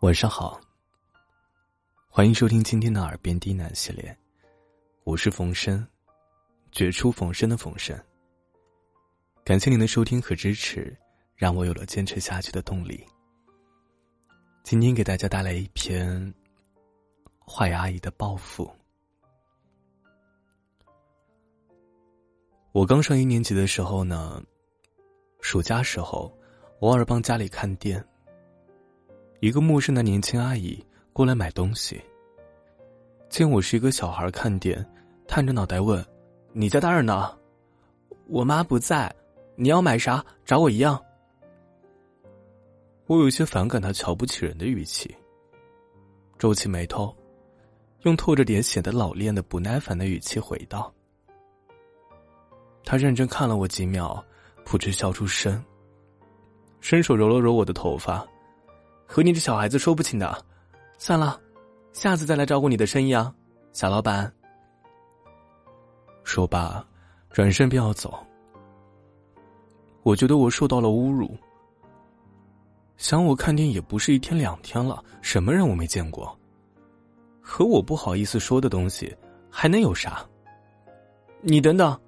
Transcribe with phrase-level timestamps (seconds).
[0.00, 0.60] 晚上好，
[2.08, 4.16] 欢迎收听今天的耳边低喃系列，
[5.02, 5.84] 我是冯生，
[6.70, 8.00] 绝处逢生的冯生。
[9.44, 10.96] 感谢您的收听和支持，
[11.34, 13.04] 让我有了坚持下去的动力。
[14.62, 16.32] 今天给大家带来一篇
[17.44, 18.70] 坏阿姨的报复。
[22.70, 24.40] 我刚上一年级的时候呢，
[25.40, 26.32] 暑假时候
[26.82, 28.02] 偶尔帮家里看店。
[29.40, 32.02] 一个陌生的年轻阿姨过来买东西，
[33.28, 34.84] 见我是一个小孩看店，
[35.28, 36.04] 探着脑袋问
[36.52, 37.38] ：“你家大人呢
[38.26, 39.14] ？”“我妈不在。
[39.54, 40.24] ”“你要买啥？
[40.44, 41.00] 找我一样。”
[43.06, 45.14] 我有些反感他瞧不起人的语气，
[46.36, 47.14] 皱起眉头，
[48.02, 50.92] 用透着点显得老练的不耐烦的语气回道
[52.84, 54.20] ：“他认真看了我几秒，
[54.64, 55.64] 扑哧笑出声，
[56.80, 58.26] 伸手揉了揉我的头发。”
[59.10, 60.44] 和你这小孩子说不清的，
[60.98, 61.40] 算了，
[61.94, 63.34] 下次再来照顾你的生意啊，
[63.72, 64.30] 小老板。
[66.24, 66.86] 说罢，
[67.30, 68.22] 转身便要走。
[70.02, 71.34] 我觉得我受到了侮辱。
[72.98, 76.38] 想我看店也不是一天两天了，什么人我没见过？
[77.40, 79.16] 和我不好意思说的东西，
[79.48, 80.22] 还能有啥？
[81.40, 81.98] 你等等！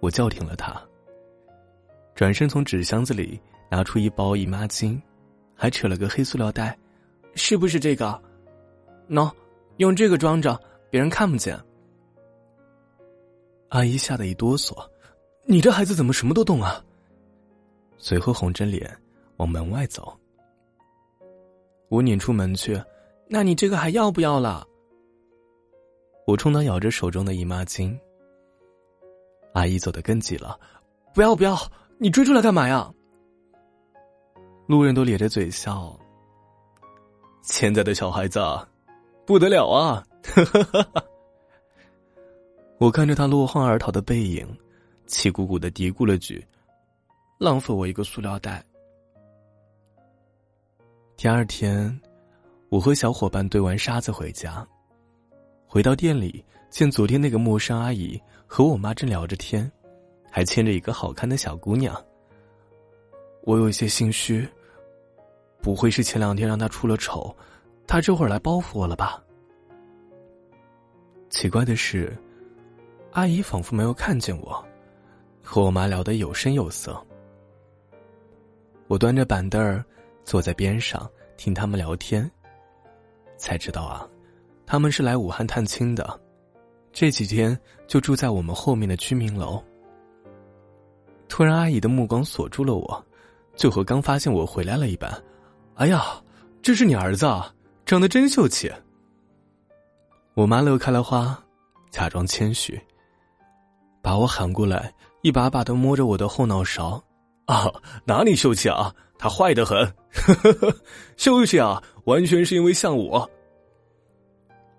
[0.00, 0.80] 我叫停了他，
[2.14, 5.00] 转身从纸箱子里拿出一包姨妈巾。
[5.60, 6.78] 还扯了个黑塑料袋，
[7.34, 8.22] 是不是这个？
[9.08, 9.28] 喏，
[9.78, 10.56] 用这个装着，
[10.88, 11.58] 别人看不见。
[13.70, 14.72] 阿姨吓得一哆嗦，
[15.46, 16.80] 你这孩子怎么什么都懂啊？
[17.96, 18.96] 随后红着脸
[19.38, 20.16] 往门外走。
[21.88, 22.80] 我撵出门去，
[23.26, 24.64] 那你这个还要不要了？
[26.24, 27.98] 我冲他咬着手中的姨妈巾。
[29.54, 30.56] 阿姨走得更急了，
[31.12, 31.58] 不要不要，
[31.98, 32.88] 你追出来干嘛呀？
[34.68, 35.98] 路人都咧着嘴笑。
[37.40, 38.38] 现在的小孩子，
[39.24, 40.04] 不得了啊！
[42.76, 44.46] 我看着他落荒而逃的背影，
[45.06, 46.46] 气鼓鼓的嘀咕了句
[47.40, 48.62] ：“浪费我一个塑料袋。”
[51.16, 51.98] 第二天，
[52.68, 54.68] 我和小伙伴堆完沙子回家，
[55.66, 59.72] 回到店里，见昨天那个陌生阿姨和我妈正聊着天，
[60.30, 61.98] 还牵着一个好看的小姑娘。
[63.44, 64.46] 我有些心虚。
[65.60, 67.34] 不会是前两天让他出了丑，
[67.86, 69.22] 他这会儿来报复我了吧？
[71.30, 72.16] 奇怪的是，
[73.12, 74.64] 阿姨仿佛没有看见我，
[75.42, 76.98] 和我妈聊得有声有色。
[78.86, 79.84] 我端着板凳儿
[80.24, 82.30] 坐在边上听他们聊天，
[83.36, 84.08] 才知道啊，
[84.64, 86.18] 他们是来武汉探亲的，
[86.92, 89.62] 这几天就住在我们后面的居民楼。
[91.28, 93.06] 突然，阿姨的目光锁住了我，
[93.54, 95.12] 就和刚发现我回来了一般。
[95.78, 96.04] 哎呀，
[96.60, 97.54] 这是你儿子啊，
[97.86, 98.68] 长得真秀气。
[100.34, 101.40] 我妈乐开了花，
[101.88, 102.80] 假装谦虚，
[104.02, 107.00] 把我喊过来，一把把的摸着我的后脑勺。
[107.46, 107.72] 啊，
[108.04, 108.92] 哪里秀气啊？
[109.20, 109.94] 他坏的很，
[111.16, 113.30] 秀气啊，完全是因为像我。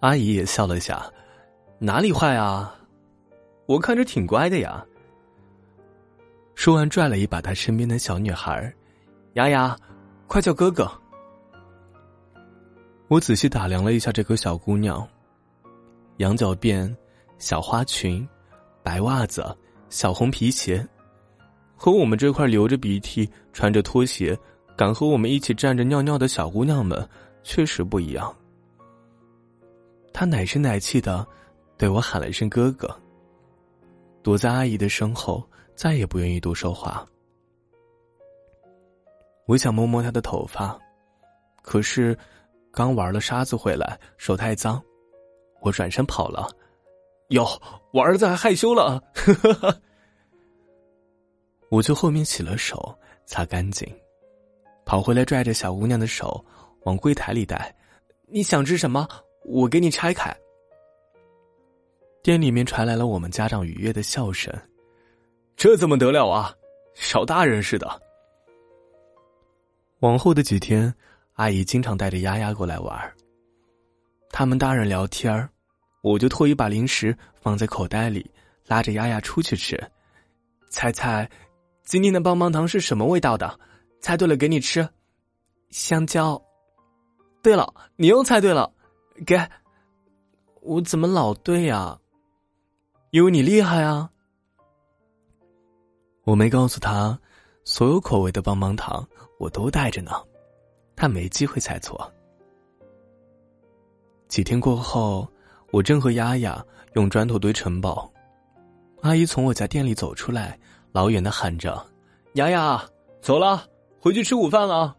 [0.00, 1.08] 阿姨也笑了下，
[1.78, 2.74] 哪里坏啊？
[3.66, 4.84] 我看着挺乖的呀。
[6.56, 8.74] 说完，拽了一把他身边的小女孩，
[9.34, 9.76] 丫丫。
[10.30, 10.88] 快叫哥哥！
[13.08, 15.04] 我仔细打量了一下这个小姑娘，
[16.18, 16.94] 羊角辫、
[17.38, 18.24] 小花裙、
[18.80, 19.44] 白袜子、
[19.88, 20.86] 小红皮鞋，
[21.74, 24.38] 和我们这块流着鼻涕、穿着拖鞋、
[24.76, 27.04] 敢和我们一起站着尿尿的小姑娘们
[27.42, 28.32] 确实不一样。
[30.12, 31.26] 她奶声奶气的
[31.76, 32.88] 对我喊了一声“哥哥”，
[34.22, 35.42] 躲在阿姨的身后，
[35.74, 37.04] 再也不愿意多说话。
[39.50, 40.78] 我想摸摸他的头发，
[41.60, 42.16] 可是
[42.70, 44.80] 刚玩了沙子回来，手太脏，
[45.60, 46.48] 我转身跑了。
[47.30, 47.44] 哟，
[47.92, 49.02] 我儿子还害羞了，
[51.68, 52.96] 我就后面洗了手，
[53.26, 53.92] 擦干净，
[54.84, 56.44] 跑回来拽着小姑娘的手
[56.82, 57.74] 往柜台里带。
[58.28, 59.08] 你想吃什么？
[59.44, 60.32] 我给你拆开。
[62.22, 64.54] 店里面传来了我们家长愉悦的笑声，
[65.56, 66.54] 这怎么得了啊？
[66.94, 68.00] 小大人似的。
[70.00, 70.92] 往后的几天，
[71.34, 73.12] 阿姨经常带着丫丫过来玩。
[74.30, 75.48] 他们大人聊天
[76.02, 78.30] 我就托一把零食放在口袋里，
[78.66, 79.78] 拉着丫丫出去吃。
[80.70, 81.28] 猜猜，
[81.84, 83.58] 今天的棒棒糖是什么味道的？
[84.00, 84.88] 猜对了给你吃，
[85.68, 86.40] 香蕉。
[87.42, 88.72] 对了，你又猜对了，
[89.26, 89.38] 给。
[90.62, 91.98] 我怎么老对呀？
[93.10, 94.10] 因为你厉害啊。
[96.24, 97.18] 我没告诉他，
[97.64, 99.06] 所有口味的棒棒糖。
[99.38, 100.12] 我都带着呢，
[100.94, 102.12] 他没机会猜错。
[104.28, 105.26] 几天过后，
[105.70, 106.62] 我正和丫丫
[106.92, 108.12] 用砖头堆城堡，
[109.00, 110.60] 阿姨从我家店里走出来，
[110.92, 111.82] 老远的喊着
[112.36, 112.84] ：“丫丫，
[113.22, 113.66] 走了，
[113.98, 114.94] 回去吃午饭了。”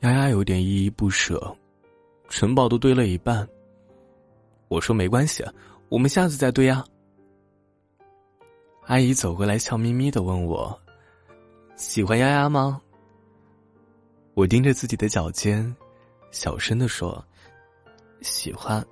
[0.00, 1.54] 丫丫有点依依不舍，
[2.30, 3.46] 城堡都堆了一半。
[4.68, 5.44] 我说：“没关系，
[5.90, 6.82] 我们下次再堆啊。”
[8.90, 10.76] 阿姨走过来，笑眯眯的问我
[11.78, 12.82] ：“喜欢丫丫吗？”
[14.34, 15.76] 我盯着自己的脚尖，
[16.32, 17.24] 小声的说
[18.20, 18.84] ：“喜欢。”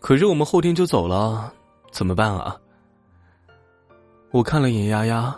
[0.00, 1.50] 可是我们后天就走了，
[1.90, 2.60] 怎么办啊？
[4.32, 5.34] 我看了眼丫丫，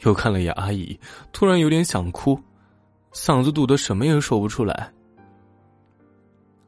[0.00, 0.98] 又看了眼阿姨，
[1.30, 2.40] 突然有点想哭，
[3.12, 4.90] 嗓子堵得什么也说不出来。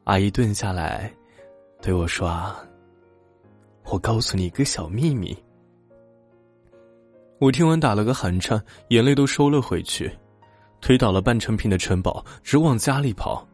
[0.03, 1.11] 阿姨顿下来，
[1.81, 2.63] 对我说：“啊，
[3.85, 5.35] 我告诉你一个小秘密。”
[7.39, 10.11] 我听完打了个寒颤，眼泪都收了回去，
[10.81, 13.47] 推倒了半成品的城堡，直往家里跑。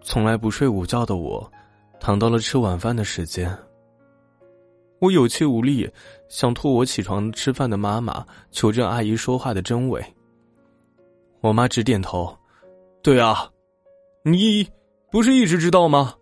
[0.00, 1.50] 从来不睡午觉的我，
[1.98, 3.56] 躺到了吃晚饭的时间。
[5.00, 5.90] 我有气无力，
[6.28, 10.04] 想拖我起床吃饭的妈妈求证阿姨说话的真伪。
[11.40, 12.36] 我妈直点头
[13.02, 13.50] ：“对啊，
[14.22, 14.68] 你
[15.10, 16.14] 不是一直知道吗？”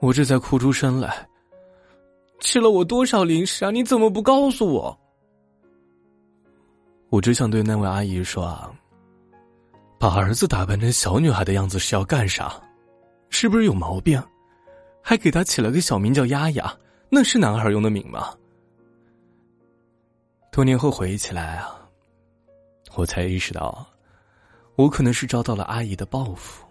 [0.00, 1.26] 我这才哭出声来。
[2.42, 3.70] 吃了我多少零食啊！
[3.70, 4.98] 你怎么不告诉我？
[7.08, 8.68] 我只想对那位阿姨说啊，
[9.96, 12.60] 把儿子打扮成小女孩的样子是要干啥？
[13.30, 14.20] 是不是有毛病？
[15.00, 16.76] 还给他起了个小名叫丫丫，
[17.08, 18.34] 那是男孩用的名吗？
[20.50, 21.78] 多年后回忆起来啊，
[22.96, 23.86] 我才意识到，
[24.74, 26.61] 我可能是遭到了阿姨的报复。